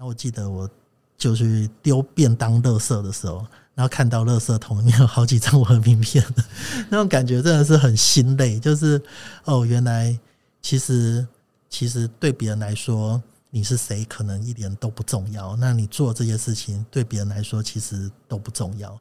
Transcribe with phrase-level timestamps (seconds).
[0.00, 0.66] 那我记得我
[1.18, 6.24] 就去丢便当垃圾的时候，然后看到垃圾桶里面有好几张我的名片，
[6.88, 8.58] 那种感觉真的是很心累。
[8.58, 8.98] 就是
[9.44, 10.18] 哦，原来
[10.62, 11.26] 其实
[11.68, 18.98] 其实对别人来说你是谁可能一点都不重要，那你做这些事情对别人来说其实都不重要。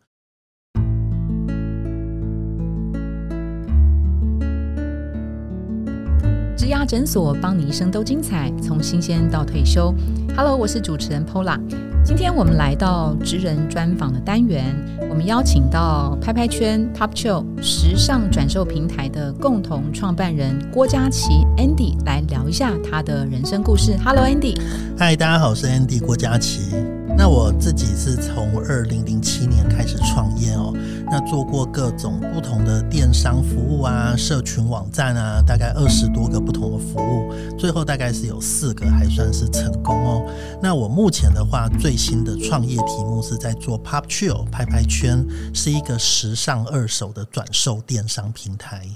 [6.69, 9.91] 植牙诊所，帮你一生都精彩，从新鲜到退休。
[10.37, 11.57] Hello，我是主持人 Pola。
[12.03, 14.75] 今天我们来到职人专访的单元，
[15.09, 23.95] 我们邀请到拍拍圈 Top Show 时尚转售平台的共同创办人郭佳琪 Andy 来聊一下他的人生故事。
[24.03, 24.59] Hello，Andy。
[24.97, 26.73] 嗨，大家好，我是 Andy 郭佳琪。
[27.17, 30.73] 那我自己是从二零零七年开始创业哦，
[31.11, 40.25] 那做过各种不同的电商服务啊，社群网站啊，大概二十多个不同的服务，最后大概是有四个还算是成功哦。
[40.61, 48.87] 那我目前的话，最最新的创业题目是在做 Pop Chill 拍拍圈，是一个时尚二手的转售电商平台。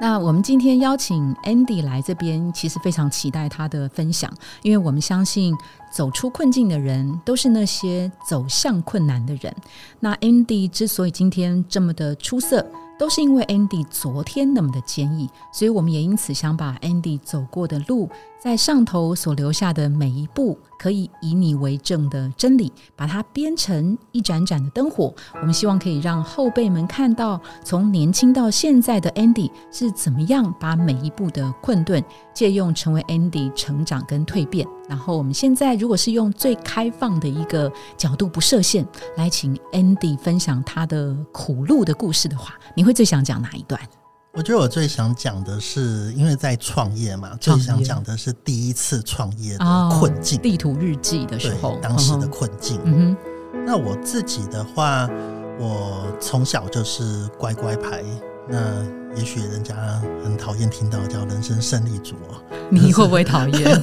[0.00, 5.54] 那我们今天邀请 Andy 来这边，其实非常期待他的分享，因为我们相信
[5.92, 9.54] 走出困境的人都是那些走向困难的人。
[9.98, 12.66] 那 Andy 之所以今天这么的出色。
[12.98, 18.06] 都是因为 Andy 昨天那么的坚毅，所以我们也因此想把 Andy 走过的路，
[18.42, 25.14] 在上头所留下的每一步可以以你为证的真理，把它编成一盏盏的灯火。
[25.34, 32.02] 我们希望可以让后辈们看到，从年轻到现在的 Andy 是怎么样把每一步的困顿
[32.32, 34.66] 借用成为 Andy 成长跟蜕变。
[34.88, 38.86] 然后我们现在如果是用最开放的一个角度，不设限
[39.18, 43.78] 来请 Andy 分享他的苦路的故事的话，你会最想讲哪一段？
[44.32, 49.64] 我觉得我最想讲的是，因为在创业嘛，最想讲的是第一次创业的
[49.98, 52.80] 困境，地图日记的时候，当时的困境。
[52.84, 53.16] 嗯
[53.52, 55.10] 哼，那我自己的话，
[55.58, 58.04] 我从小就是乖乖牌，
[58.48, 58.58] 那
[59.16, 59.74] 也许人家
[60.22, 62.14] 很讨厌听到叫人生胜利组。
[62.72, 63.82] 你会不会讨厌？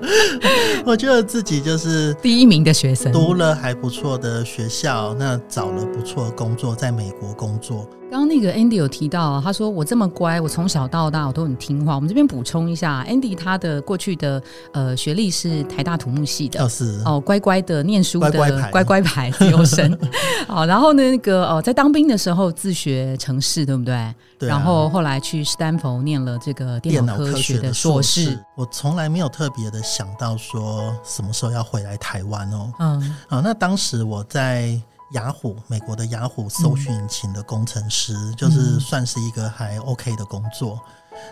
[0.84, 7.88] 我觉得自己就是第一名的学生，读了还不错的学校，那找了不错的工作，在美国工作。
[8.10, 11.94] 刚刚那个 Andy 有提到，他说我这么乖，我从小到大我都很听话。
[11.94, 14.42] 我们这边补充一下 Andy 他的过去的
[14.72, 18.30] 呃学历是台大土木系的，是哦乖乖的念书的
[18.70, 19.98] 乖乖牌自由生。
[20.48, 24.14] 好，然后呢那个哦在当兵的时候自学城市，对不对？
[24.38, 24.48] 对。
[24.58, 28.42] 然后后来去斯坦福念了这个电脑科学的硕士。
[28.56, 32.72] 我从来没有特别的想到说什么时候要回来台湾哦。
[32.78, 33.16] 嗯。
[33.28, 34.80] 啊，那当时我在。
[35.12, 40.78] 雅虎，美国的雅虎搜寻引擎的工程师，就是算是一个还 OK 的工作。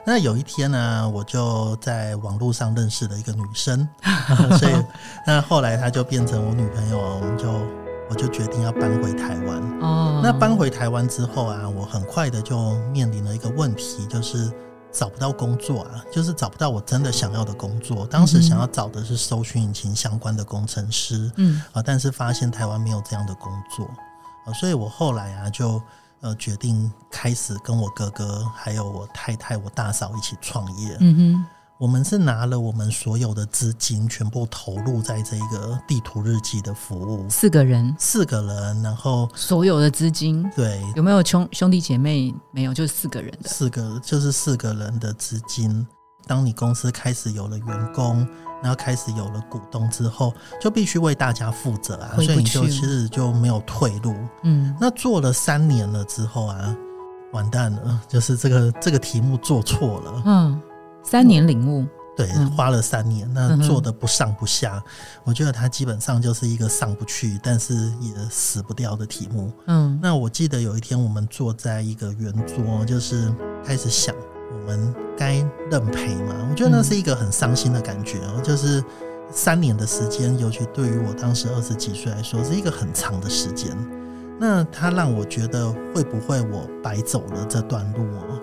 [0.03, 3.87] 那有一天呢，我就在网络上认识了一个女生，
[4.59, 4.73] 所以
[5.27, 7.45] 那后来她就变成我女朋友，我们就
[8.09, 9.81] 我就决定要搬回台湾。
[9.81, 14.51] 哦，那搬回台湾之后啊，我很快的就面临了一个问题，就是。
[14.93, 18.07] 找不到工作啊，就是找不到我真的想要的工作。
[18.07, 23.85] 当时想要找的是搜寻引擎相关的工程师，嗯啊，但是发现台湾没有这样的工作
[24.47, 25.83] 啊，所以我后来啊就
[26.23, 30.97] 呃决定开始跟我哥哥还有我太太、我大嫂一起创业。
[31.01, 31.47] 嗯哼。
[31.79, 37.29] 我们是拿了我们所有的资金，全部投入在这个地图日记的服务。
[37.29, 42.35] 四个人，四个人，然后所有的资金，对，有没有兄兄弟姐妹？
[42.51, 43.51] 没有，就是四个人的。
[43.51, 45.87] 四个就是四个人的资金。
[46.27, 48.27] 当你公司开始有了员工，
[48.63, 54.15] 然后开始有了股东之后，就必须为大家负责啊，所以你就其实就没有退路。
[54.45, 56.75] 嗯，那做了三年了之后啊，
[57.35, 60.23] 完蛋了，就是这个这个题目做错了。
[60.25, 60.63] 嗯。
[61.09, 61.87] 三年领悟，
[62.17, 64.83] 对，花了三年，那做的不上不下，
[65.23, 69.53] 我觉得它基本上就是一个上不去，但是也死不掉的题目。
[69.67, 73.33] 嗯，那我记得有一天我们坐在一个圆桌，就是
[73.65, 74.13] 开始想，
[74.53, 75.35] 我们该
[75.71, 76.35] 认赔吗？
[76.51, 78.83] 我觉得那是一个很伤心的感觉哦，就是
[79.31, 83.71] 三年的时间，尤其对于我当时二十几岁来说，是一个很长的时间。
[84.39, 88.41] 那它让我觉得，会不会我白走了这段路哦？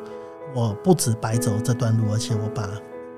[0.56, 2.70] 我不止白走这段路，而且我把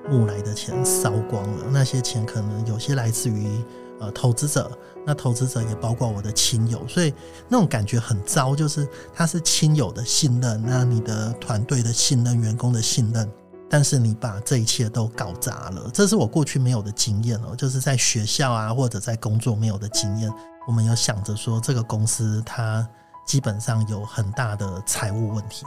[0.09, 1.65] 募来的钱烧光了。
[1.71, 3.63] 那些钱可能有些来自于
[3.99, 4.71] 呃投资者，
[5.05, 7.13] 那投资者也包括我的亲友，所以
[7.49, 8.55] 那种感觉很糟。
[8.55, 13.29] 就是他是亲友的信任，那你的团队的信任，员工的信任，
[13.69, 15.89] 但是你把这一切都搞砸了。
[15.93, 20.31] 这是我过去没有的经验哦，就是在学校啊或者在工作没有的经验。
[20.67, 22.87] 我们有想着说，这个公司它
[23.27, 25.65] 基本上有很大的财务问题。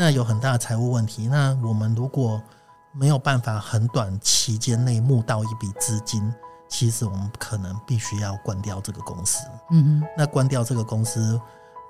[0.00, 1.28] 那有很大的财务问题。
[1.28, 2.42] 那我们如果
[2.90, 6.32] 没有办法很短期间内募到一笔资金，
[6.70, 9.44] 其实我们可能必须要关掉这个公司。
[9.70, 11.38] 嗯哼，那关掉这个公司，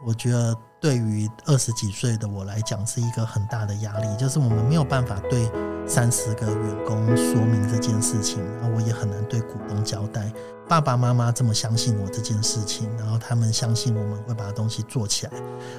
[0.05, 5.51] 我觉得对于二十几岁的我来讲是一个很大的压力，就是我们没有办法对
[5.87, 10.33] 三十个员工说明这件事情，然后我也很难对股东交代。
[10.69, 15.33] 爸爸妈妈这么相信我这件事情，然后他们相信我们会把东西做起来，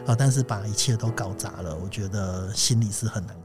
[0.05, 3.35] 啊，但是把一切都搞砸了，我觉得心里是很难。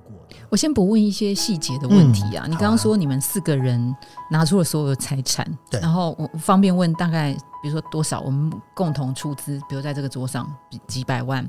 [0.48, 3.94] 我先不问一些细节的问题啊，你刚刚说你们四个人
[4.30, 7.32] 拿出了所有的财产，对，然后我方便问大概，
[7.62, 10.46] 比如说多少，我们共同出资，比如在这个桌上
[10.86, 11.48] 几百万。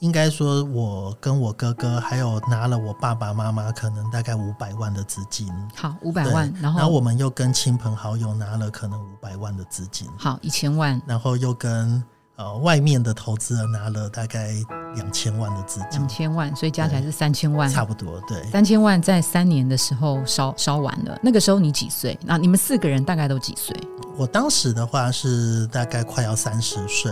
[0.00, 5.52] 应该说，我跟我哥哥还有拿了我爸爸妈妈可能大概五百万的资金。
[5.76, 10.08] 好，五百万，然后然后我们又跟亲朋好友拿了可能五百万的资金。
[10.18, 12.02] 好，一千万，然后又跟。
[12.36, 14.54] 呃，外面的投资人拿了大概
[14.94, 18.20] 两千万的资金，两千万，所以加起来是三千万，差不多。
[18.26, 21.18] 对，三千万在三年的时候烧烧完了。
[21.22, 22.18] 那个时候你几岁？
[22.24, 23.76] 那你们四个人大概都几岁？
[24.16, 27.10] 我当时的话是大概快要三十岁，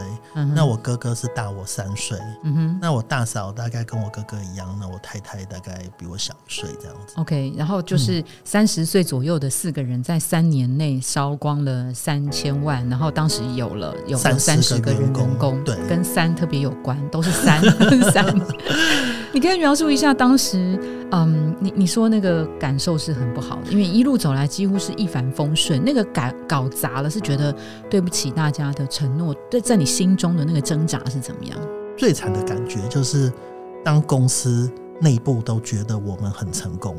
[0.55, 7.15] 那我哥哥是大我三岁，嗯哼，那我大嫂大概跟我哥哥一样，那我太太大概比我小一岁这样子。
[7.17, 14.99] OK，然后就是三十岁左右的四个人在三年内烧光了三千万，然后当时有了有三十个人。
[15.09, 17.63] 员工对，跟三特别有关，都是三
[19.33, 20.79] 你可以描述一下当时，
[21.11, 27.55] 嗯，你你说那个感受是很不好的，因为一路走来几乎是一帆风顺，那个搞搞砸了，是觉得
[27.91, 31.59] 对不起大家的承诺，对，在你心中的那个挣扎是怎么样？
[31.97, 33.33] 最惨的感觉就是
[33.85, 34.71] 当公司。
[35.01, 36.97] 内部都觉得我们很成功，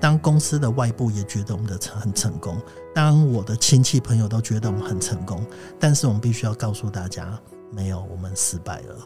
[0.00, 2.60] 当公司的外部也觉得我们的成很成功，
[2.92, 5.46] 当我的亲戚朋友都觉得我们很成功，
[5.78, 7.38] 但是我们必须要告诉大家，
[7.70, 8.96] 没有，我们失败了。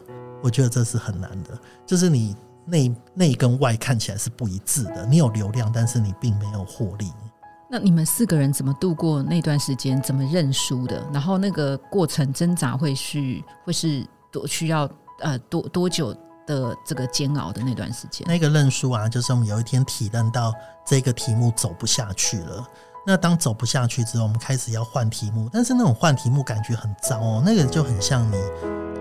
[0.41, 2.35] 我觉得这是很难的，就是你
[2.65, 7.11] 内内跟外看起来是不一致的，你有流量，但是你并没有获利。
[7.69, 10.01] 那你们四个人怎么度过那段时间？
[10.01, 11.01] 怎么认输的？
[11.13, 14.89] 然后那个过程挣扎会是会是多需要
[15.19, 16.15] 呃多多久？
[16.47, 20.51] 的这个煎熬的那段时间，那个认输啊，就是我们有一天体认到
[20.83, 22.67] 这个题目走不下去了。
[23.05, 28.35] 那当走不下去之后，我们开始要换题目，但是那种换题目感觉很糟哦，那个就很像你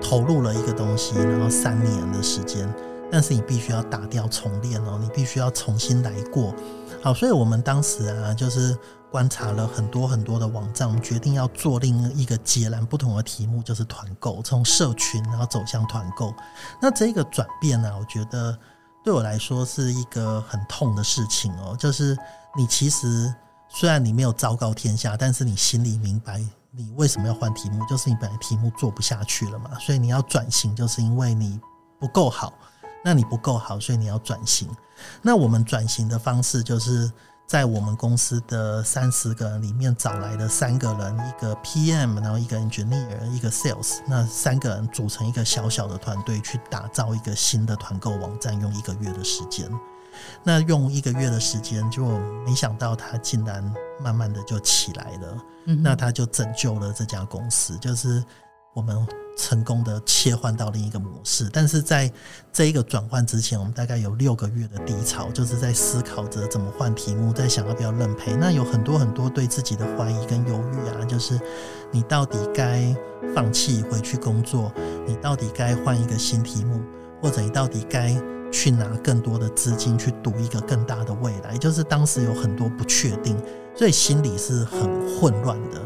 [0.02, 2.68] 投入了一个东西，然后三年的时间，
[3.10, 6.54] 但是你必须要打掉重练哦，你必须要重新来过。
[7.02, 8.76] 好，所以我们当时啊，就是。
[9.10, 16.32] 观察了很多很多的网站，我们决定要做另一个截然不同的题目，就是团购，从社群然后走向团购。
[16.80, 18.56] 那这个转变呢，我觉得
[19.02, 21.74] 对我来说是一个很痛的事情哦。
[21.76, 22.16] 就是
[22.56, 23.34] 你其实
[23.68, 31.60] 虽然你没有昭告天下，但是你心里明白你为什么要换题目，就是你本来题目做不下去了嘛，所以你要转型，就是因为你
[31.98, 32.52] 不够好。
[33.04, 34.68] 那你不够好，所以你要转型。
[35.22, 37.10] 那我们转型的方式就是。
[37.50, 49.68] 在我们公司的三十个人里面找来的三个人，一个 PM，然后一个 engineer，一个 sales，那三个人组成一个小小的团队，去打造一个新的团购网站，用一个月的时间。
[50.42, 52.04] 那用一个月的时间，就
[52.46, 53.62] 没想到他竟然
[54.02, 55.36] 慢慢的就起来了。
[55.82, 58.24] 那他就拯救了这家公司，就是
[58.74, 59.06] 我们。
[59.38, 62.12] 成功的切换到另一个模式，但是在
[62.52, 68.34] 这一个转换之前，我们大概有六个月的低潮，就是在思考着怎么换题目，在想要不要认赔。
[68.34, 71.40] 那有很多很多对自己的怀疑跟犹豫啊，就是
[71.90, 72.94] 你到底该
[73.34, 74.70] 放弃回去工作，
[75.06, 76.78] 你到底该换一个新题目，
[77.22, 78.14] 或者你到底该
[78.50, 83.36] 去拿更多的资金去赌一个更大的未来，就是当时有很多不确定，
[83.74, 85.80] 所以心里是很混乱的。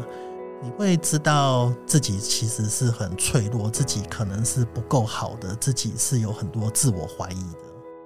[0.63, 7.59] 你会知道自己其实是很脆弱，自己可能是不够好的，自己是有很多自我怀疑的。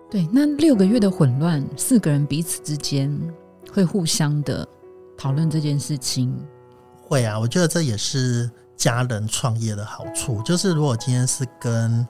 [0.09, 3.17] 对，那六个月的混乱，四个人彼此之间
[3.71, 4.67] 会互相的
[5.17, 6.35] 讨论这件事情。
[7.07, 12.05] 会啊，我觉得这也是家人创业的好处，就是如果今天是跟。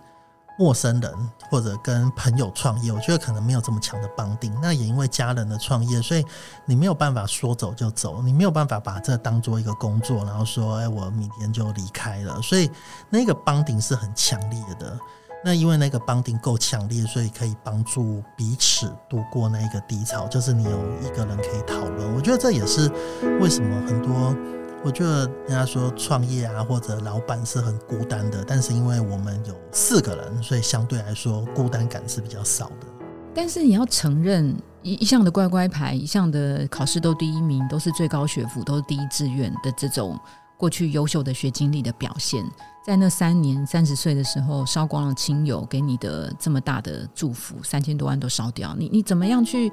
[0.58, 1.10] 陌生人
[1.50, 4.56] 或者跟朋友创业，我觉得可能没有这么强的绑定。
[4.62, 6.24] 那也因为家人的创业，所以
[6.66, 12.42] 你没有办法说走就走，你没有办法把这当做一个工作，然后说，哎，我明天就离开了。
[12.42, 12.70] 所以
[13.10, 14.98] 那个绑定是很强烈的。
[15.44, 20.28] 那因为那个绑定够强烈，所以可以帮助彼此度过那一个低潮。
[20.28, 22.92] 就是你有一个人可以讨论，我觉得这也是
[23.40, 24.36] 为什么很多。
[24.82, 32.88] 我觉得人家说创业啊，或者老板是很孤单的，但是因为我们有四个人，所以相对来说孤单感是比较少的。
[33.36, 40.18] 但是你要承认，一一向的乖乖牌，一向的考试都第一名，都是最高学府，都是第一志愿的这种
[40.56, 42.42] 过去优秀的学经历的表现，
[42.82, 49.72] 在那三年三十岁的时候烧光了亲友给你的这么大的祝福，三千多万都烧掉，你你怎么样去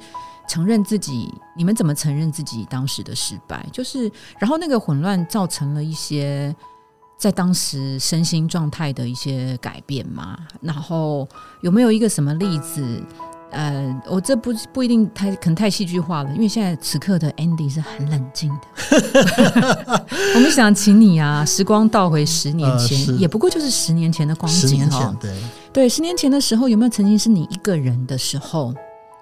[0.48, 1.32] 承认自己？
[1.56, 3.66] 你们怎么承认自己当时的失败？
[3.72, 6.54] 就是然后那个混乱造成了一些
[7.16, 10.36] 在当时身心状态的一些改变吗？
[10.60, 11.26] 然后
[11.62, 13.02] 有没有一个什么例子？
[13.50, 20.06] 呃，我这不不一定太可能太戏剧化了，因为现在此刻的 Andy 是很冷静的。
[20.34, 25.16] 我们想请你啊，时光倒回十年前，也不过就是十年前的光景哈。
[25.20, 25.34] 对
[25.72, 28.74] 对，十年前的时候，有没有曾经是你一个人的时候，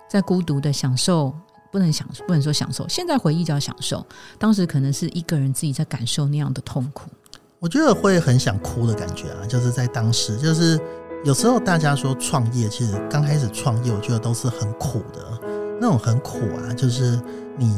[0.08, 1.32] 在孤独的享受？
[1.70, 2.88] 不能享，不能说享受。
[2.88, 4.04] 现在回忆叫享受，
[4.38, 7.10] 当时可能是一个人自己在感受那样的痛苦。
[7.58, 10.80] 我觉得会很想哭的感觉啊，就是在当时，就是。
[11.24, 15.40] 有时候大家说创业，其实刚开始创业，我觉得都是很苦的。
[15.80, 17.18] 那种很苦啊，就是
[17.56, 17.74] 你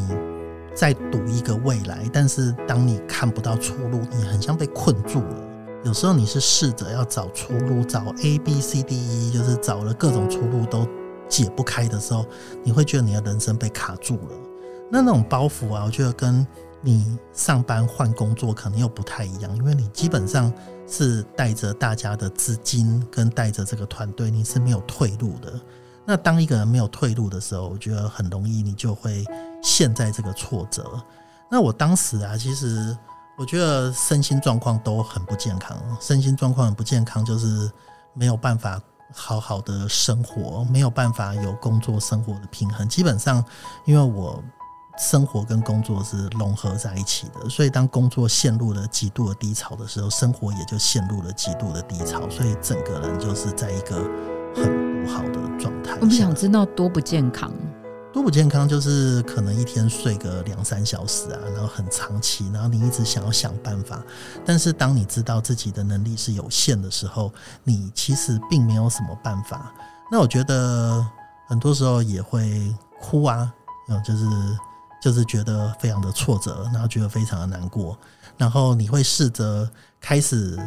[0.74, 5.36] 在赌一个未来，但是当你看不到出路，你很像被困住了。
[5.84, 10.84] 有时候你是试着要找出路，找 A B C D E，就是找了各种出路都
[11.28, 12.26] 解不开的时候，
[12.64, 14.36] 你会觉得你的人生被卡住了。
[14.90, 16.44] 那那种包袱啊，我觉得跟
[16.87, 20.50] 你上班换工作可能又不太一样，因为你基本上。
[20.88, 25.52] 是带着大家的资金，跟带着这个团队，你是没有退路的。
[26.05, 29.25] 那当一个人没有退路的时候，我觉得很容易，你就会
[29.61, 30.88] 陷在这个挫折。
[31.50, 32.97] 那我当时啊，其实
[33.37, 37.69] 我觉得身心状况都很不健康，身心状况很不健康，就是
[38.14, 38.81] 没有办法
[39.12, 42.88] 好好的生活，没有办法有工作生活的平衡。
[42.88, 43.45] 基本上，
[43.87, 44.40] 因为我。
[44.98, 53.96] 生活跟工作是融合在一起的，所以当工作陷入了极度的低潮的时候，生活也就陷入了极度的低潮，所以整个人就是在一个
[54.54, 55.98] 很不好的状态。
[56.00, 57.52] 我们想知道多不健康？
[58.10, 64.02] 多不健康就是可能一天睡个两三小时啊，然后很长期，然后你一直想要想办法，
[64.46, 67.30] 但是当你知道自己的能力是有限的时候，
[67.64, 69.70] 你其实并没有什么办法。
[70.10, 71.06] 那我觉得
[71.46, 73.52] 很多时候也会哭啊，
[73.90, 74.24] 嗯，就是。
[75.00, 77.96] 就是觉得非常的挫折，然后觉得非常的难过，
[78.36, 79.68] 然后你会试着
[80.00, 80.58] 开始。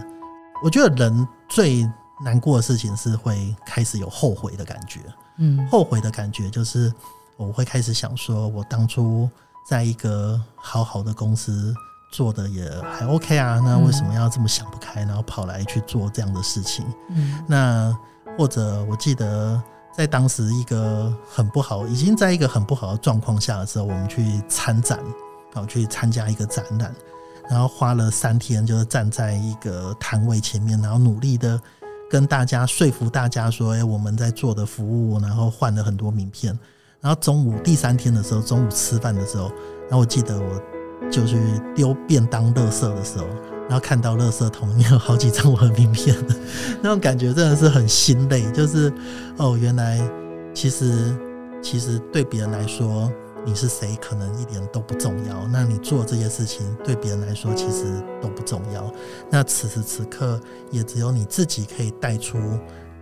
[0.64, 1.90] 我觉得人最
[2.24, 5.00] 难过的事情是会开始有后悔的感觉。
[5.38, 6.94] 嗯，后悔的感觉就是
[7.38, 9.30] 我会开始想说，我当初
[9.68, 11.74] 在一个好好的公司
[12.12, 16.86] 做的也还 OK 啊，那为什么要这么想不开，然后跑来去做这样的事情？
[17.10, 17.98] 嗯，那
[18.38, 19.62] 或者我记得。
[19.96, 24.98] 在当时一个很不好，已经在一个很不好的状况下的时候，我们去参展，
[25.54, 26.96] 然后去参加一个展览，
[27.50, 31.60] 然后花了三天，就是站在一个摊位前面，然后努力的
[32.10, 36.58] 跟大家说服大家说：“哎，我们在做的服务。”然后换了很多名片。
[37.02, 39.52] 然后中午第三天的时候，中午吃饭的时候，
[39.84, 41.38] 然后我记得我就去
[41.76, 43.26] 丢便当垃圾的时候。
[43.70, 46.16] 然后看到垃圾桶有好几张我的名片，
[46.82, 48.42] 那种感觉真的是很心累。
[48.52, 48.92] 就是
[49.38, 50.02] 哦，原来
[50.56, 51.16] 其实
[51.62, 53.12] 其实对别人来说
[53.46, 55.48] 你是谁可能一点都不重要。
[55.54, 57.86] 那你做这些事情对别人来说其实
[58.20, 58.92] 都不重要。
[59.30, 62.40] 那此时此刻也只有你自己可以带出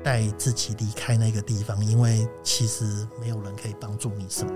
[0.03, 2.83] 带自己离开那个地方，因为其实
[3.21, 4.51] 没有人可以帮助你什么。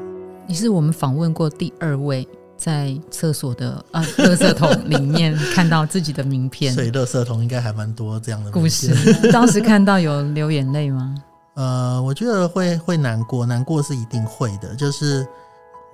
[0.45, 2.27] 你是我们访问过第二位。
[2.63, 8.93] 在厕所的啊，垃圾桶里面看到自己的名片， 所以垃圾桶应该还蛮多这样的故事。
[9.33, 11.15] 当时看到有流眼泪吗？
[11.55, 14.75] 呃，我觉得会会难过，难过是一定会的。
[14.75, 15.27] 就是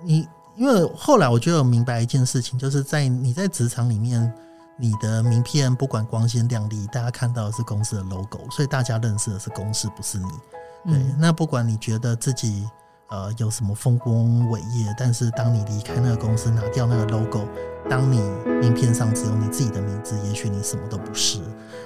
[0.04, 4.30] 你，因为后来我觉得我明白一件事情，就是在你在职场里面，
[4.78, 10.92] 你的名片不管光鲜亮丽，大家看到的是公司的 logo，所以大家认识的是公司，不是你。
[10.92, 12.68] 对，那不管你觉得自己。
[13.10, 14.94] 呃，有什么丰功伟业？
[14.98, 17.48] 但是当你离开那个公司，拿掉那个 logo，
[17.90, 18.20] 当你
[18.60, 21.40] 名片上只有你自己的名字，也许你什么都不是。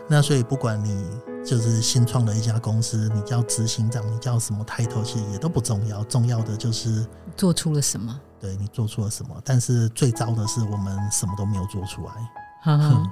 [0.08, 1.06] 那所以不管你
[1.46, 6.04] 就是新创的一家公司，你叫执行长，你叫什么 title，其实也都不重要。
[6.06, 7.06] 重要的就是
[7.38, 8.20] 做出了什么。
[8.40, 9.40] 对你做出了什么？
[9.46, 12.14] 但是最糟的是，我们什么都没有做出来。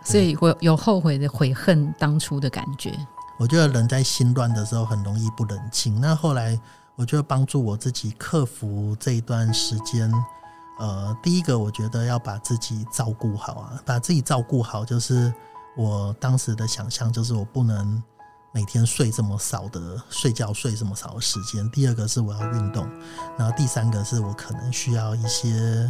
[0.04, 2.92] 所以会有后悔的悔恨当初的感觉。
[3.38, 6.02] 我觉得人在心乱的时候很容易不冷静。
[6.02, 6.60] 那后来。
[7.00, 10.12] 我觉得帮助我自己克服这一段时间，
[10.80, 15.34] 呃，第一个我觉得要把自己照顾好啊，把自己照顾好，就是
[15.78, 18.04] 我当时的想象，就是我不能
[18.52, 21.72] 每天睡这么少的睡觉，睡这么少的时间。
[21.72, 22.86] 第二个是我要运动，
[23.38, 25.90] 然后第三个是我可能需要一些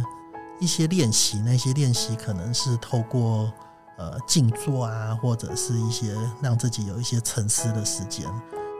[0.60, 3.52] 一些练习，那些练习可能是透过
[3.98, 8.28] 呃静坐啊，或者是一些让自己有一些沉思的时间。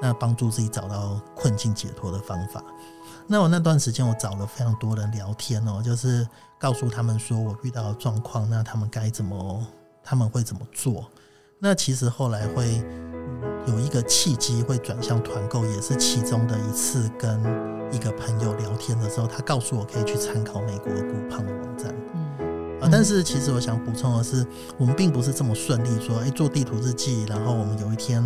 [0.01, 2.63] 那帮助自己找到困境解脱的方法。
[3.27, 6.27] 那我那段时间，我找了非常多人聊天哦，就是
[6.59, 9.65] 告诉他们说我遇到的状况，那他们该怎么
[10.03, 11.09] 他们会怎么做。
[11.61, 12.83] 那其实后来会
[13.67, 17.39] 有一个契机会转向团购，也是其中的一次跟
[17.93, 21.95] 一个朋友聊天的时候，他告诉我可以去参考美国股胖的网站。
[22.15, 24.45] 嗯啊，但是其实我想补充的是，
[24.79, 28.25] 我们并不是这么顺利说，哎，做地图日记，然后我们有一天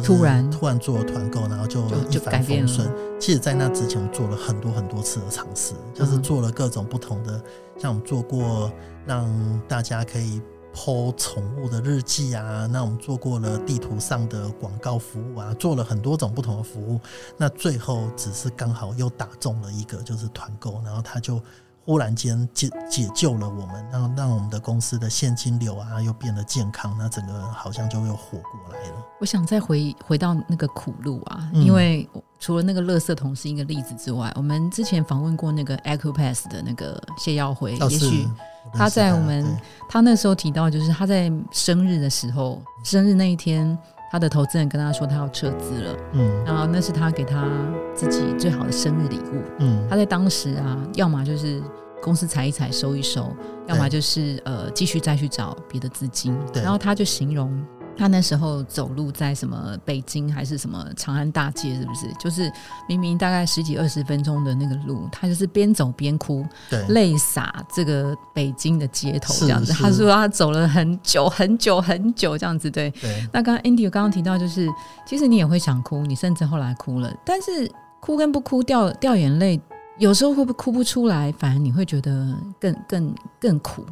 [0.00, 2.90] 就是突然突然做了团购，然后就一帆风顺。
[3.20, 7.42] 其实，在那之前，我们做了很多很多次的尝试，就是做了各种不同的，
[7.78, 8.70] 像我们做过
[9.06, 9.28] 让
[9.68, 10.40] 大家可以。
[10.78, 17.00] 剖宠物的日记啊，那我们做过了地图上的广告服务啊，做了很多种不同的服务，
[17.38, 21.40] 那最后只是刚好又打中了一个，就是团购，然后他就。
[21.86, 28.96] 忽然间解解救了我们，让让我们的公司的现金流啊又变得健康，那整个好像就又活过来了。
[29.20, 32.08] 我想再回回到那个苦路啊，因为
[32.40, 38.28] 除了那个垃圾桶是一个例子之外，我们之前访问过那个 Ecopass 的那个谢耀辉，也许
[38.74, 39.46] 他在我们
[39.88, 43.78] 他那时候提到，就是他在生日的时候，生日那一天。
[44.10, 47.48] 他的投资人跟他说他要撤资了，嗯，然后那是他给他
[47.94, 51.62] 自己最好的生日礼物，嗯，他在当时啊，要么就是
[52.02, 53.34] 公司踩一踩收一收，
[53.66, 57.64] 要么就是呃继续再去找别的资金，然后他就形容。
[57.98, 62.12] 他那时候走路在什么北京还是什么长安大街，是不是？
[62.20, 62.52] 就是
[62.88, 66.46] 明明大概十几二十分钟的那个路，他就是边走边哭，
[66.88, 69.72] 泪洒这个北京的街头这样子。
[69.72, 72.70] 他说他走了很久很久很久这样子。
[72.70, 72.92] 对，
[73.32, 74.68] 那刚刚 Andy 刚刚提到，就是
[75.06, 79.58] 其实你也会想哭，你甚至后来哭了，但是哭跟不哭掉掉眼泪，
[79.98, 83.86] 有时候会不会哭不出来，反而你会觉得更更更苦。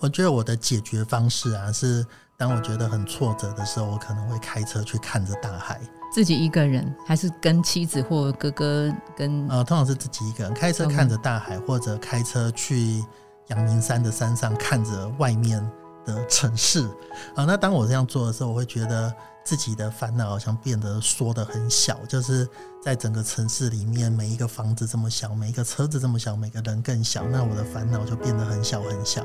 [0.00, 2.06] 我觉得我的解决方式啊是。
[2.40, 5.78] 当我觉得很挫折的时候，我可能会开车去看着大海。
[6.10, 9.46] 自己一个人，还是跟妻子或哥哥跟？
[9.46, 13.04] 呃，通常是自己一个人开车看着大海，或者开车去
[13.48, 15.62] 阳明山的山上看着外面
[16.06, 16.88] 的城市。
[17.34, 22.48] 啊，那当我这样做的时候，我会觉得自己的烦恼好像变得缩得很小，就是
[22.82, 29.22] 在整个城市里面，每一个房子这么小，每一个车子这么小，每个人更小，那我的烦恼就变得很小很小。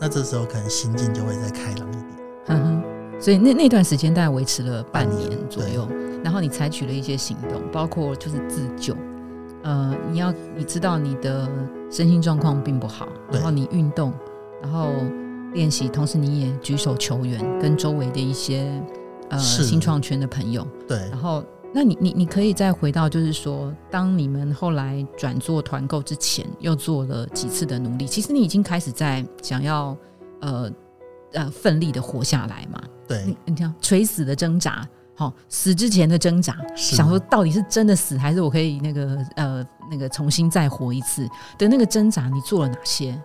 [0.00, 2.25] 那这时候可能心境就会再开朗一点。
[2.48, 5.88] 嗯哼，所以那那段时间大概维持了半年左右，
[6.22, 8.96] 然后你采取了一些行动，包括就是自救。
[9.62, 11.48] 呃，你要你知道你的
[11.90, 14.12] 身心状况并不好，然后你运动，
[14.62, 14.90] 然后
[15.54, 18.80] 练习，同时你也举手求援，跟周围的一些
[19.28, 20.64] 呃新创圈的朋友。
[20.86, 29.96] 对，然后那你你你可以再回到，就是说，当你们后来转做团购之前，又做了几次的努力，其实你已经开始在想要
[30.40, 30.70] 呃。
[31.36, 32.82] 呃，奋力的活下来嘛？
[33.06, 43.20] 对，你看垂死的挣扎，好死之前的挣扎，想说到底是真的死，还是我可以那个呃那个重新再活一次的那个挣扎，你做了哪些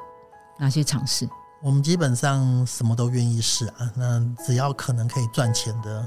[0.59, 1.27] 哪些尝试？
[1.63, 3.89] 我们基本上什么都愿意试啊。
[3.95, 6.05] 那只要可能可以赚钱的，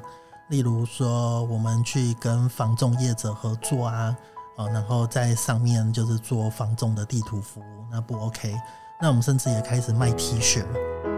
[0.50, 4.14] 例如说我们去跟房仲业者合作啊，
[4.56, 8.54] 啊，然后在上面就是做房仲的地图服务，那不 OK？
[9.00, 10.64] 那我们甚至也开始卖 T 恤。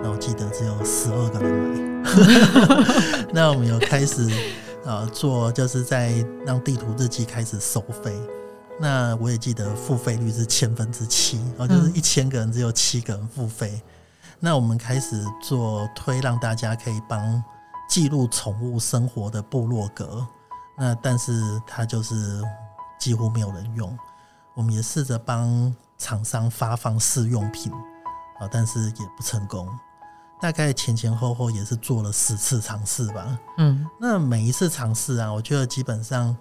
[0.03, 1.53] 那我记得只有十二个人
[2.03, 4.29] 买， 那我们有开始
[4.85, 6.13] 呃做，就是在
[6.45, 8.17] 让地图日记开始收费。
[8.79, 13.81] 那我也记得付费率是千分之七，哦，就是一千个人只有七个人付费。
[14.39, 17.43] 那我们开始做推，让大家可以帮
[17.89, 20.27] 记录宠物生活的部落格。
[20.77, 21.33] 那但是
[21.67, 22.43] 它就是
[22.99, 23.97] 几乎没有人用。
[24.55, 27.73] 我们也试着帮厂商发放试用品。
[28.39, 29.67] 啊，但是也不成功，
[30.39, 33.39] 大概前前后后也是做了十次尝试吧。
[33.57, 36.37] 嗯，那每一次尝试啊，我觉得基本上，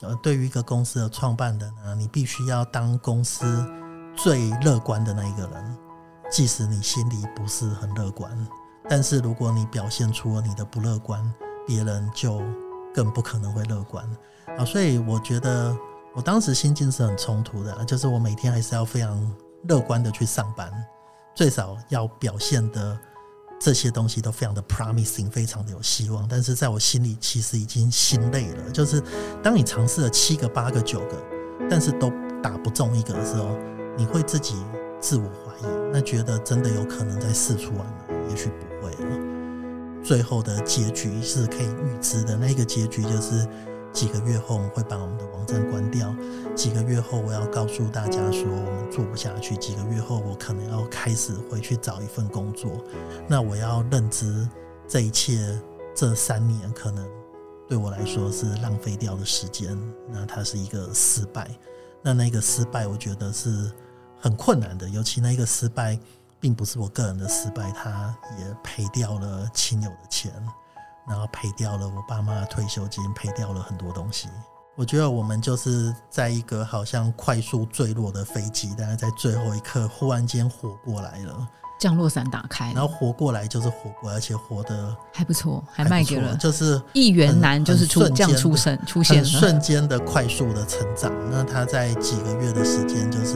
[0.00, 3.70] 呃，对于一个公司的创办人啊，你必须要当公司
[4.16, 5.76] 最乐观的那一个人，
[6.30, 8.34] 即使你心里不是很乐观，
[8.88, 11.30] 但是如果你表现出了你的不乐观，
[11.66, 12.40] 别人就
[12.94, 14.02] 更不可能会乐观。
[14.56, 15.76] 啊，所以我觉得
[16.14, 19.34] 我当时心境是很冲突的，就是我每天还是要非常
[19.68, 20.72] 乐观的去上班。
[21.34, 22.96] 最少要表现的
[23.58, 26.24] 这些东西都非常的 promising，非常的有希望。
[26.28, 28.70] 但是在我心里，其实已经心累了。
[28.70, 29.02] 就是
[29.42, 31.20] 当你尝试了七个、八个、九个，
[31.68, 33.56] 但是都打不中一个的时候，
[33.98, 34.54] 你会自己
[35.00, 38.04] 自我怀疑，那觉得真的有可能在试出来吗？
[38.30, 40.04] 也许不会了。
[40.04, 43.44] 最后的结局是可以预知的，那一个结局就是。
[43.94, 46.12] 几个月后，我们会把我们的网站关掉。
[46.56, 49.56] 几个月后，我要告诉大家说，我们做不下去。
[49.56, 52.72] 几个月后，我可能要开始回去找一份工作。
[53.28, 54.48] 那我要认知
[54.88, 55.56] 这一切，
[55.94, 57.08] 这三年可能
[57.68, 59.78] 对我来说是浪费掉的时间。
[60.10, 61.48] 那它是一个失败。
[62.02, 63.70] 那那个失败，我觉得是
[64.20, 64.88] 很困难的。
[64.88, 65.96] 尤其那个失败，
[66.40, 70.32] 并不是我个人的失败，他也赔掉了亲友的钱，
[71.08, 74.28] 然后赔掉了我爸妈的退休金，赔掉了很多东西。
[74.76, 81.48] 我觉得我们就是在一个好像快速坠落的飞机，但是在最后一刻忽然间活过来了。
[81.78, 91.12] 降落伞打开，然后活过来就是活过来，而且活得还不错，还卖给了就是一元男，就是出这样出生出现瞬间的快速的成长。
[91.30, 93.34] 那他在几个月的时间就是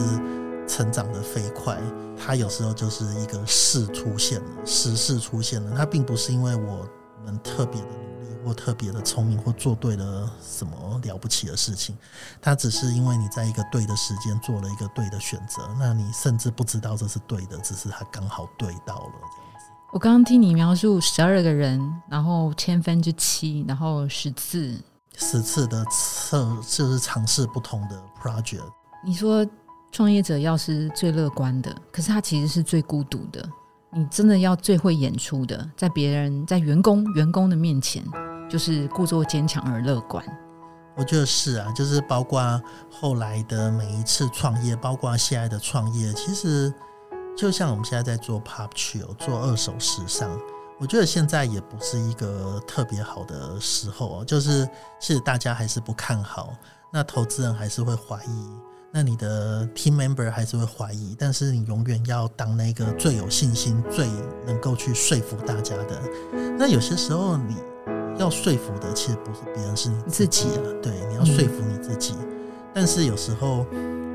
[0.67, 1.77] 成长的飞快，
[2.17, 6.87] 他有时候就是一个事出现了，时事出现了，他并不是因为我
[7.23, 8.09] 们特别的努力。
[8.45, 11.95] 或特别的聪明，或做对了什么了不起的事情，
[12.41, 19.65] 他只是因为你在一个对的时间做了一个对的选择，那你甚至不知道这是对的，只是他刚好对到了这样子。
[19.91, 24.81] 我刚刚听你描述十二个人，然后千分之七，然后十次，
[25.17, 28.63] 十次的测就是尝试不同的 project。
[29.05, 29.45] 你说
[29.91, 33.47] 创业者要是最乐观的，可是他其实是最孤独的。
[33.91, 38.03] 你真的要最会演出的，在别人在员工员工的面前。
[38.49, 40.25] 就是故作坚强而乐观，
[40.97, 46.73] 我觉得是啊，就是包括后来的每一次创业，包括现在的创业，其实
[47.37, 50.27] 就像我们现在在做 pop c h i l 做二手时尚，
[50.79, 54.67] 我觉得现在也不是一个特别好的时候哦，就是
[54.99, 56.55] 其实大家还是不看好，
[56.91, 58.49] 那投资人还是会怀疑，
[58.91, 64.07] 那你的 team member 还是会怀疑，但是你永远要当那个最有信心、最
[64.45, 66.01] 能够去说服大家的，
[66.57, 67.55] 那有些时候你。
[68.17, 70.59] 要说服的其实不是别人，是你自己啊。
[70.83, 72.15] 对，你要说服你自己。
[72.73, 73.65] 但是有时候，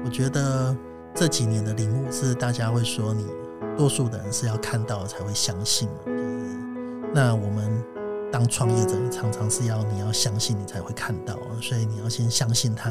[0.05, 0.77] 我觉得
[1.15, 3.25] 这几年的领悟是，大家会说，你
[3.79, 5.95] 多数的人是要看到才会相信嘛。
[6.05, 6.59] 就是
[7.15, 7.83] 那我们
[8.31, 11.39] 当创业者，常常是要你要相信，你才会看到。
[11.63, 12.91] 所以你要先相信他，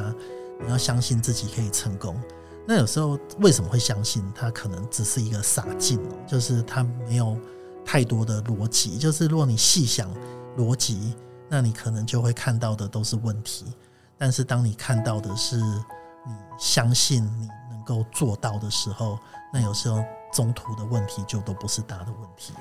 [0.64, 2.20] 你要相信自己可以成功。
[2.68, 4.24] 那有时候为什么会相信？
[4.34, 7.38] 他可能只是一个傻劲哦，就是他没有
[7.86, 8.98] 太多的逻辑。
[8.98, 10.10] 就是如果你细想。
[10.56, 11.16] 逻辑，
[11.50, 13.74] 那你可能就会看到的都是问题。
[14.20, 19.18] 但是当你看到的是你相信你能够做到的时候，
[19.52, 22.54] 那有时候中途的问题就都不是大的问题。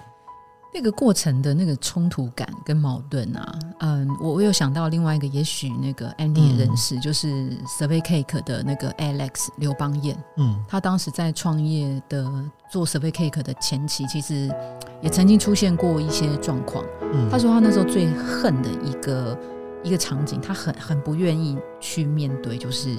[0.74, 7.28] 那个过程的那个冲突感跟矛盾啊，嗯，我我有想到另外一个，也许那个 Andy 也认识，就是
[7.66, 12.26] Survey Cake 的那个 Alex 刘邦彦，嗯，他当时在创业的
[12.70, 14.50] 做 Survey Cake 的前期，其实
[15.02, 16.82] 也曾经出现过一些状况。
[17.30, 19.38] 他说他那时候最恨的一个
[19.82, 22.96] 一个场景，他很很不愿意去面对，就是。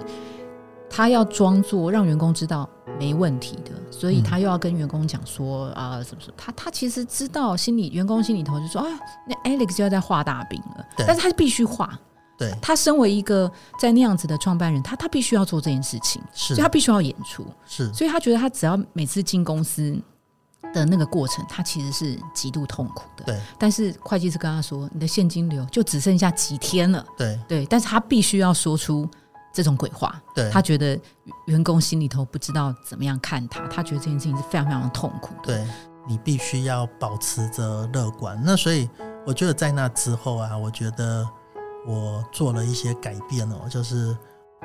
[0.95, 8.88] 他要装作让员工知道没问题的，所以他又要跟员工讲说啊，什么什么，他他其实知道心里员工心里头就说啊，
[9.27, 11.97] 那 Alex 就要在画大饼了，但是他必须画。
[12.38, 19.99] 对，他身为一个在那样子的创办人，他他必须要做这件事情，所以他必须要演出，是，所以他觉得他只要每次进公司
[20.73, 23.23] 的那个过程，他其实是极度痛苦的。
[23.25, 27.03] 对，但是会计师跟他说，你的现金流就只剩下几天了。
[27.17, 29.10] 对对，但是他必须要说出。
[29.54, 31.00] 这种鬼话，对他觉得
[31.46, 35.42] 员工心里头不知道怎么样看他，他觉得这件事情是非常非常痛苦的。
[35.44, 35.68] 对
[36.08, 38.42] 你必须要保持着乐观。
[38.44, 38.89] 那所以
[39.26, 41.26] 我觉得在那之后啊，我觉得
[41.88, 44.18] 我做了一些改变哦，就是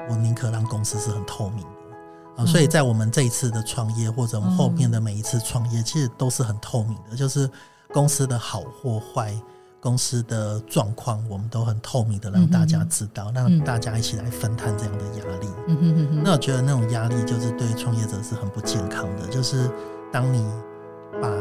[0.08, 2.46] 我宁可让公司是很透明的啊。
[2.46, 7.48] 所以在我们这一次的创业，或者我们后面的每一次创业，其实都是很透明的，就是
[7.92, 9.38] 公司的好或坏。
[9.88, 15.48] 公司的状况，我们都很透明的让大家知道，让大家一起来分摊这样的压力。
[16.22, 19.26] 那我觉得那种压力就是对创业者是很不健康的。
[19.28, 19.70] 就是
[20.12, 20.44] 当你
[21.22, 21.32] 把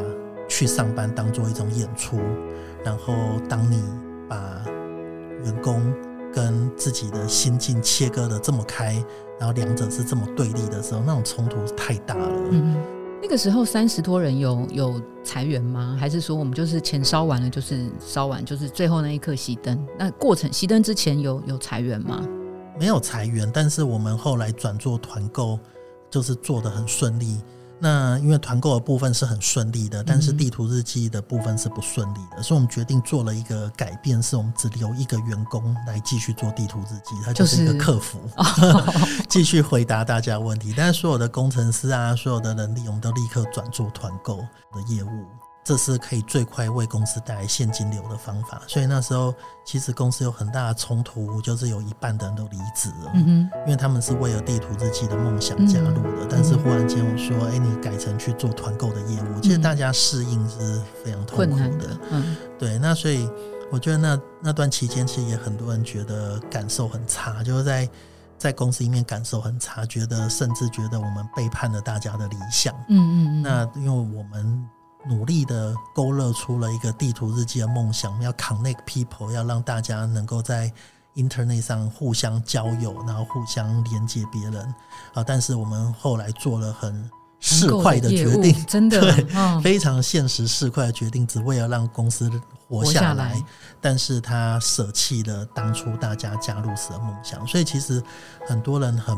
[0.47, 2.21] 去上班当做一种演出，
[2.85, 3.13] 然后
[3.49, 3.83] 当你
[4.29, 4.63] 把
[5.43, 5.93] 员工
[6.33, 8.93] 跟自己的心境切割的这么开，
[9.37, 12.96] 然后两者是这么对立的时候，那种冲突太大了。
[13.27, 15.97] 那个时候三十多人有有裁员吗？
[15.99, 19.77] 还是说我们就是钱烧完了就是烧完，就是最后那一刻熄灯？
[19.99, 22.25] 那过程熄灯之前有有裁员吗？
[22.79, 25.59] 没有裁员，但是我们后来转做团购，
[26.09, 27.41] 就是做的很顺利。
[27.79, 38.19] 那因为团购的部分是很顺利的，但是地图日记的部分是不顺利的，所以我们决定做了一个改变，是我们只留一个员工来继续做地图日记，他就是一个客服，
[39.29, 40.73] 继续回答大家问题。
[40.75, 45.25] 但是所有的工程师啊，所有的能力，我们都立刻转做团购的业务。
[45.67, 63.29] 这是可以最快为公司带来现金流的方法，所以那时候其实公司有很大的冲突，就是有一半的人都离职了，嗯因为他们是为了地图日记的梦想加入的，但是忽然间我说，哎，你改成去做团购的业务，其实大家适应是非常痛苦的，嗯，对，那所以
[63.69, 67.89] 我觉得那那段期间其实也很多人觉得感受很差，就是在
[68.37, 72.73] 在公司里面感受很差，觉得甚至觉得我们背叛了大家的理想。
[72.87, 73.41] 嗯嗯嗯。
[73.41, 74.65] 那因为我们
[75.09, 80.71] 努力的勾勒出了一个地图日记的梦想，要 connect people，要让大家能够在
[81.15, 84.73] internet 上互相交友，然后互相连接别人
[85.13, 85.23] 啊。
[85.23, 87.09] 但是我们后来做了很。
[87.39, 92.31] 市侩的决定，真的对，非常现实市侩的决定，只为了让公司
[92.67, 93.39] 活下来。
[93.79, 98.01] 但是他舍弃了当初大家加入时的梦想，所以其实
[98.47, 99.15] 很多人很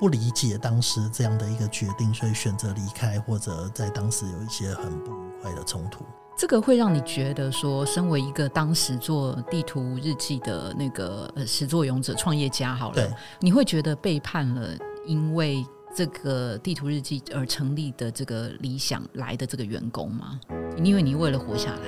[0.00, 6.04] 不理解当时这样的一个决定，所以选择离开，或者在当时有一些很不愉快的冲突。
[6.38, 15.64] 这个会让你觉得说，身为一个当时做地图日记的那个始作俑者、创业家，好了，你会觉得背叛了，因为。
[15.92, 20.38] 这个地图日记而成立的这个理想来的这个员工吗？
[20.84, 21.80] 因为你为了活下来，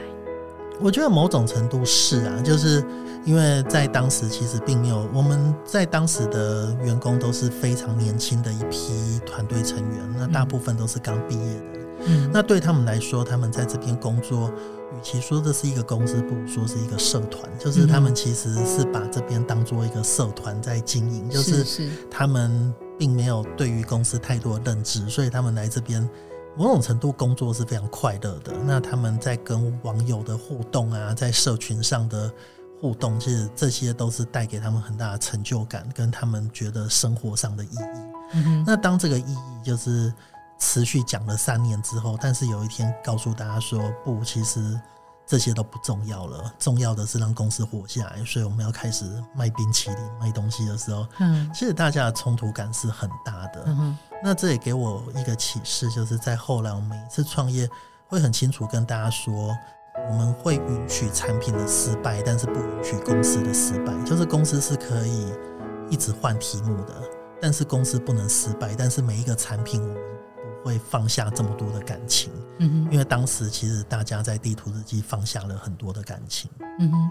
[0.83, 2.85] 我觉得某种程度是啊，就是
[3.25, 11.79] 因为在当时其实并没有我们在当时的员工都是非常年轻的一批团队成员，那大部分都是刚毕业的。
[12.07, 14.51] 嗯，那对他们来说，他们在这边工作，
[14.93, 22.75] 与其说这是一个公司，不如说是一个社团，就是他们其实是把这边当做一个社团在经营，就是他们。
[22.99, 26.09] 并没有对于公司太多的认知，所以他们来这边
[26.57, 28.53] 某种程度工作是非常快乐的。
[28.65, 32.33] 那他们在跟网友的互动啊，在社群上的
[32.81, 38.43] 互动，其实这些都是带给他们很大的成就感，跟他们觉得生活上的意义。
[38.67, 40.13] 那当这个意义就是
[40.59, 44.81] 持续讲了三年之后，但是有一天告诉大家说，不，其实。
[45.27, 48.25] 这些都不重要了，重要的是让公司活下来。
[48.25, 49.05] 所以我们要开始
[49.35, 53.65] 卖冰淇淋、卖东西的时候，嗯，其实大家的冲突感是很大的。
[53.67, 57.69] 嗯那这也给我一个启示，就是在后来我每一次创业，
[58.07, 59.53] 会很清楚跟大家说，
[60.09, 63.93] 我们会允许产品的失败，但是不允许公司的失败。
[64.05, 65.33] 就是公司是可以
[65.91, 66.95] 一直换题目的，
[67.41, 68.77] 但是公司不能失败。
[68.77, 70.22] 但是每一个产品，我们不
[70.63, 72.31] 会放下这么多的感情。
[72.59, 76.51] 嗯哼，因为当时其实大家在地图日记放下了很多的感情。
[76.79, 77.11] 嗯哼，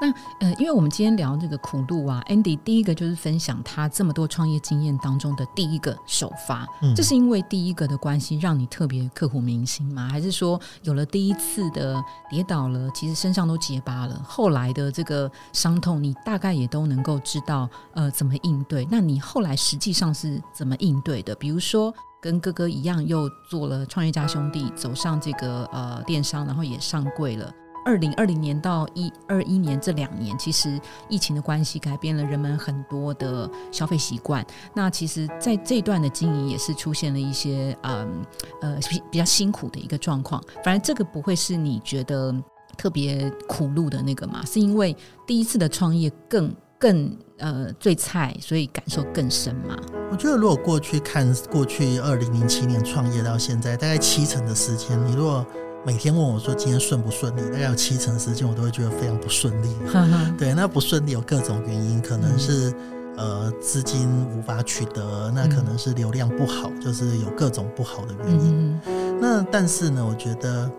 [0.00, 6.66] 那呃，因为我们今天聊这个苦路啊，Andy 第一个就是分享他这么多创业经验当中的第一个首发。
[6.82, 10.08] 嗯，这是因为第一个的关系让你特别刻骨铭心吗？
[10.10, 18.86] 还是说有了第一次的跌倒了，其实身上都结疤了，后来的这个伤痛你大概也都能够知道呃怎么应对？
[18.90, 21.34] 那你后来实际上是怎么应对的？
[21.36, 21.94] 比如说。
[22.24, 27.52] 跟哥哥一样，又做了创业家兄弟，走上这个呃电商，然后也上柜了。
[27.84, 34.42] 二零二零年到一二一年这两年，其实疫情的关系改变了人们很多的消费习惯。
[34.74, 38.24] 那其实，在这段的经营也是出现了一些嗯
[38.62, 40.42] 呃比比较辛苦的一个状况。
[40.64, 42.34] 反正这个不会是你觉得
[42.78, 44.42] 特别苦路的那个嘛？
[44.46, 46.50] 是因为第一次的创业更。
[46.76, 49.76] 更呃最菜，所以感受更深嘛。
[50.10, 55.44] 我觉得如果过去看过去二零零七年创业到现在，大概七成的时间，你如果
[55.84, 59.68] 每天问我说今天顺不顺利，大概有七成时间我都会觉得非常不顺利。
[60.38, 62.72] 对，那不顺利有各种原因，可能是
[63.16, 68.80] 呃资金无法取得，那可能是流量不好，就是有各种不好的原因。
[69.20, 70.70] 那但是呢，我觉得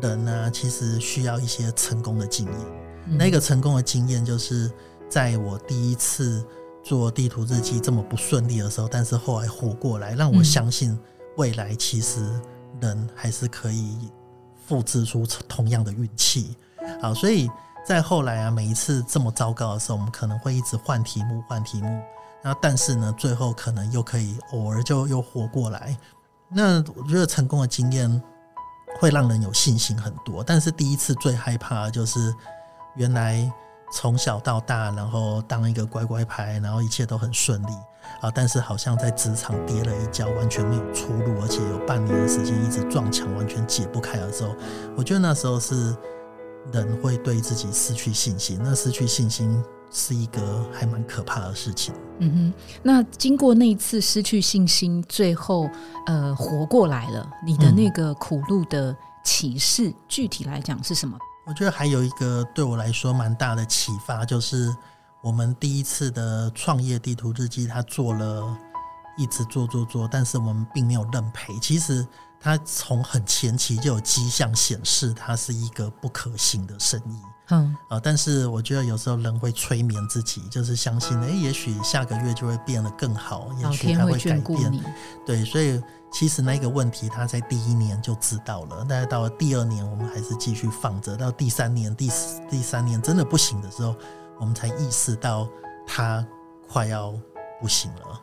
[0.00, 3.18] 人呢其实需要一些成功的经验。
[3.18, 4.70] 那个成功的经验就是。
[5.08, 6.44] 在我第一次
[6.82, 10.98] 做地图日记这么不顺利的时候，但是后来活过来，让我相信
[11.36, 12.40] 未来其实
[12.80, 14.10] 人还是可以
[14.66, 16.56] 复制出同样的运气。
[17.00, 17.50] 好，所以
[17.84, 21.88] 在后来啊，每一次这么糟糕的时候，我们可能会一直换题目，换题目，
[22.42, 25.96] 然后但是呢，最后可能又可以偶尔就又活过来。
[26.48, 28.22] 那我觉得成功的经验
[29.00, 32.34] 会让人有信心很多，但是第一次最害怕就是
[32.96, 33.50] 原来。
[33.92, 37.72] 从小到大，然后当一个乖乖牌，然后一切都很顺利
[38.20, 38.30] 啊！
[38.34, 44.54] 但是好像在职场跌了一跤，完全没有出路，而且有半年的时间一直撞墙，完全解不开的时候，
[44.96, 45.96] 我觉得那时候是
[46.72, 48.60] 人会对自己失去信心。
[48.62, 51.94] 那失去信心是一个还蛮可怕的事情。
[52.18, 55.70] 嗯哼，那经过那一次失去信心，最后
[56.06, 58.94] 呃活过来了，你的那个苦路的
[59.24, 61.16] 启示，具体来讲是什么？
[61.46, 64.74] 我觉得还有一个对我来说蛮大的启发，就是
[65.22, 68.44] 我们第一次的创业地图日记，他做了
[69.16, 71.56] 一直做做做，但是我们并没有认赔。
[71.60, 72.04] 其实
[72.40, 77.16] 他从很前期就有迹象显示，它是一个不可行的生意。
[77.48, 84.84] 嗯啊，但是我觉得有时候人会催眠自己，就是相信，哎，也许下个月就会变得更好，也许他会改变。
[85.24, 85.82] 对，所以。
[86.12, 91.14] 其实那个问题，他在第一年就知道了，但是到了第二年，我们还是继续放着。
[91.14, 92.08] 到第三年、第
[92.48, 93.94] 第三年真的不行的时候，
[94.40, 95.46] 我们才意识到
[95.86, 96.26] 他
[96.66, 97.12] 快要
[97.60, 98.20] 不行了。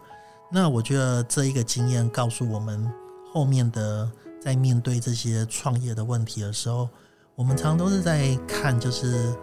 [0.50, 2.92] 那我觉得这一个经验告诉我们，
[3.32, 4.10] 后面的
[4.42, 6.90] 在面对这些创业的问题的时候，
[7.36, 9.34] 我们常常都是在看，就是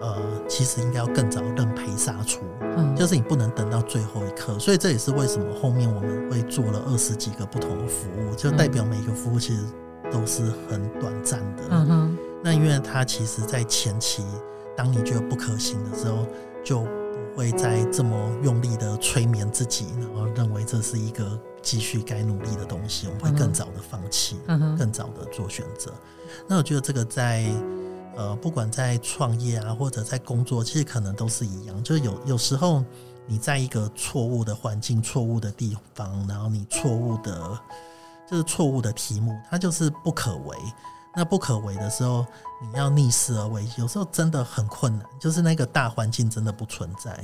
[0.00, 0.16] 呃，
[0.48, 2.40] 其实应该要更早认赔杀出，
[2.76, 4.56] 嗯，就是你不能等到最后一刻。
[4.60, 9.62] 所以这也是为什么后面我们会做了二十几个不同的服务，就代表每个服务其实
[10.10, 11.64] 都是很短暂的。
[11.70, 14.24] 嗯哼，那因为它其实在前期。
[14.74, 16.26] 当你觉得不可行的时候，
[16.64, 24.38] 就不会再这么用力的催眠自己，然后认为这是一个继续该努力的东西，我们会更早的放弃，
[24.78, 25.92] 更早的做选择。
[26.48, 27.48] 那我觉得这个在
[28.16, 31.82] 呃，不管在创业啊，或者在工作，其实可能都是一样。
[31.82, 32.84] 就是有有时候
[33.26, 37.58] 你在一个错误的环境、错误的地方，然后你错误的，
[38.30, 40.56] 就是错误的题目，它就是不可为。
[41.14, 42.24] 那不可为的时候，
[42.62, 45.06] 你要逆势而为，有时候真的很困难。
[45.20, 47.22] 就是那个大环境真的不存在，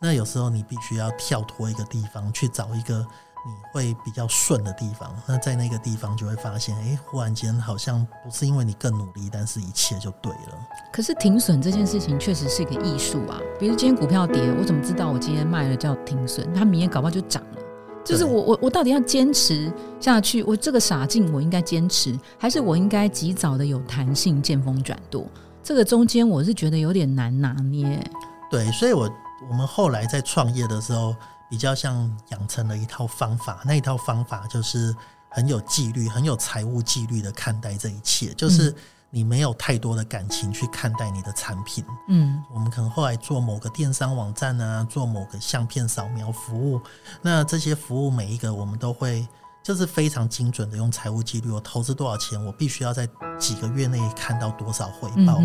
[0.00, 3.06] 那有时候你必须要跳脱一个地方，去找一个
[3.46, 5.14] 你会比较顺的地方。
[5.26, 10.58] 那在那个地方就会发现，哎，忽然间好像不是因为你更努力，但是一切就对了。
[10.92, 13.38] 可是停损这件事情确实是一个艺术啊。
[13.58, 16.52] 比如今天股票跌，我怎么知道我今天卖了叫停损？
[16.52, 17.58] 它明天搞不好就涨了。
[18.04, 19.70] 就是我我我到底要坚持
[20.00, 20.42] 下去？
[20.42, 25.26] 我这个傻劲，我应该坚持，还是我应该及早的有弹性，见风转舵？
[25.62, 28.02] 这个中间我是觉得有点难拿捏。
[28.50, 29.10] 对，所以我
[29.50, 31.14] 我们后来在创业的时候，
[31.48, 34.94] 比较像养成了一套方法，那一套方法就是
[35.28, 38.74] 很有纪律、很有财务纪律的看待这一切，就是。
[39.10, 46.78] 你没有太多的感情去看待你的产品，嗯，我们可能后来做某个电商网站啊，做某个相片扫描服务，
[47.22, 49.26] 那这些服务每一个我们都会。
[49.68, 53.06] 就是非常精准的用财务纪律，我投资多少钱，我必须要在
[53.38, 55.42] 几个月内看到多少回报。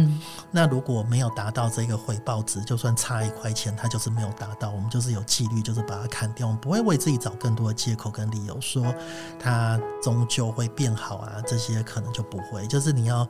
[0.50, 4.72] 那如果没有达到这个回报值，就算差一块钱，它就是没有达到。
[4.72, 8.96] 我们就是有纪律，就是把它砍掉，我们不会为自己找更多的借口跟理由，说
[9.38, 12.66] 它终究会变好啊，这些可能就不会。
[12.68, 13.28] 就是你要，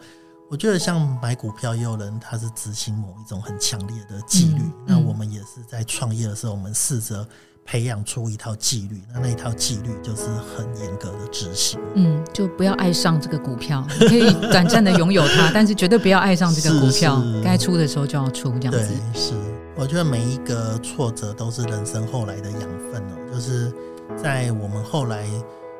[0.47, 4.61] 我觉得像买股票，也有人他是执行某一种很强烈的纪律。
[4.85, 7.27] 那我们也是在创业的时候，我们试着。
[7.65, 11.79] 培养出一套纪律，那那一套纪律就是很严格的执行。
[11.95, 17.21] 嗯，就不要爱上这个股票，你可以短暂的拥有它，但是绝对不要爱上这个股票。
[17.43, 18.79] 该出的时候就要出，这样子。
[18.79, 19.33] 对，是。
[19.75, 23.33] 我觉得每一个挫折都是人生后来的养分哦。
[23.33, 23.73] 就是
[24.15, 25.25] 在我们后来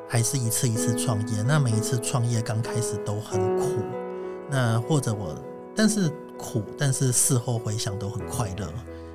[0.08, 3.84] 还是一次一次创业，那每一次创业刚开始都很苦，
[4.50, 5.36] 那或者我，
[5.76, 8.68] 但是苦，但是事后回想都很快乐。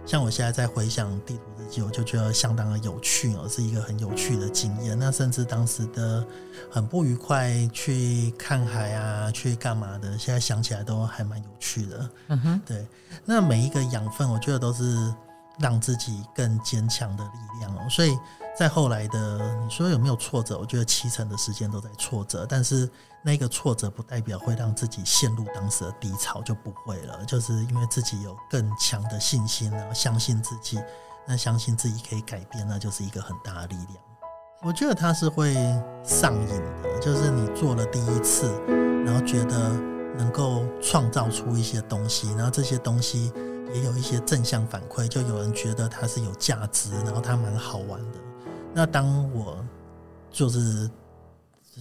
[0.05, 1.41] 像我现在在回想地图
[1.83, 4.97] 我就觉得相当的有趣哦，是一个很有趣的经验。
[4.97, 6.25] 那甚至当时的
[6.71, 12.09] 很不愉快，去看海啊，去干嘛的，现在想起来都还蛮有趣的。
[12.27, 12.87] 嗯哼，对。
[13.25, 15.13] 那每一个养分，我觉得都是
[15.59, 17.87] 让自己更坚强的力量哦。
[17.89, 18.17] 所以
[18.57, 20.57] 在后来的，你说有没有挫折？
[20.57, 22.89] 我觉得七成的时间都在挫折，但是。
[23.21, 27.19] 那个挫折不代表会让自己陷入当时的低潮，就不会了。
[27.25, 30.79] 就是因为自己有更强的信心，然后相信自己，
[31.27, 33.97] 那相信自己可以改变，那就是一个很大的力量。
[34.61, 35.53] 我觉得它是会
[36.03, 36.47] 上瘾
[36.83, 38.51] 的，就是你做了第一次，
[39.05, 39.71] 然后觉得
[40.17, 43.31] 能够创造出一些东西，然后这些东西
[43.73, 48.17] 也有一些正向反馈，就有人觉得它是有价值，然后它蛮好玩的。
[48.73, 49.63] 那当我
[50.31, 50.89] 就是。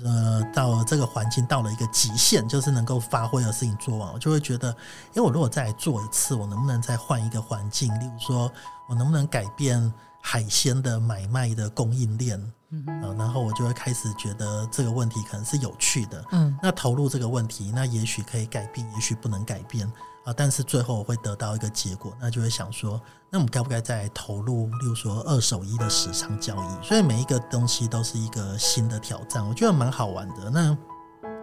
[0.05, 4.69] 呃，到这个环境到了一个极限，就是能够发挥的事情做完，我就会觉得，
[5.15, 7.93] 因为，我如果再做一次，我能不能再换一个环境？
[7.99, 8.51] 例如说，
[8.89, 12.53] 我能不能改变海鲜的买卖的供应链？
[12.71, 12.85] 嗯，
[13.17, 16.25] 然后我就会开始觉得这个问题可能是有趣的。
[16.33, 19.91] 嗯，那投入这个问题，那也许可以改变，也许不能改变。
[20.29, 20.35] 啊！
[20.37, 26.87] 但是最后我会得到一个结果，那就会想说，那我们该不该再投入，例如说二手衣的市场交易？
[26.87, 30.51] 所以每一个东西都是一个新的挑战，我觉得蛮好玩的。
[30.51, 30.77] 那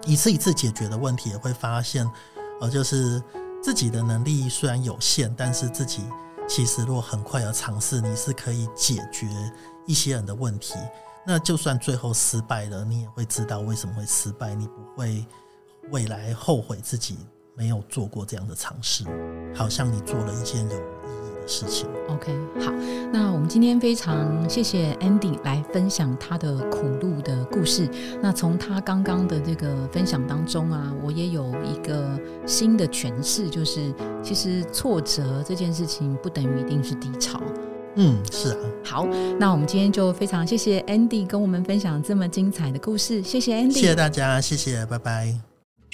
[0.05, 2.07] 一次一次解决的问题，也会发现，
[2.61, 3.19] 呃，就是
[3.59, 6.03] 自己的能力虽然有限，但是自己
[6.47, 9.27] 其实如果很快的尝试，你是可以解决
[9.87, 10.75] 一些人的问题。
[11.25, 15.25] 那就算最后失败了，你也会知道为什么会失败，你不会
[15.89, 17.17] 未来后悔自己。
[17.55, 19.03] 没有做过这样的尝试，
[19.53, 21.87] 好像你做了一件有意义的事情。
[22.09, 22.71] OK，好，
[23.11, 27.89] 那我们今天非常谢谢 Andy 来分享他的苦路的故事。
[28.21, 37.41] 那从他刚刚的这个分享当中啊，我也有一个新的诠释，就是其实挫折这件事情不等于一定是低潮。
[37.95, 38.57] 嗯，是啊。
[38.84, 39.07] 好，
[39.39, 43.23] 那我们今天就非常谢谢 Andy 跟我们分享这么精彩的故事。
[43.23, 45.55] 谢谢 Andy，谢谢大家，谢谢，拜拜。